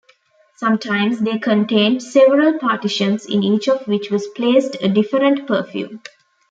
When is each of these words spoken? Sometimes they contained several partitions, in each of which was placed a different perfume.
Sometimes 0.55 1.19
they 1.19 1.37
contained 1.37 2.01
several 2.01 2.57
partitions, 2.57 3.27
in 3.27 3.43
each 3.43 3.67
of 3.69 3.87
which 3.87 4.09
was 4.09 4.25
placed 4.29 4.75
a 4.81 4.89
different 4.89 5.45
perfume. 5.45 6.01